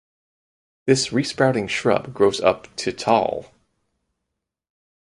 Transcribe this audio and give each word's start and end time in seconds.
This 0.87 1.09
resprouting 1.13 1.67
shrub 1.69 2.11
grows 2.11 2.39
up 2.41 2.75
to 2.77 2.91
tall. 2.91 3.51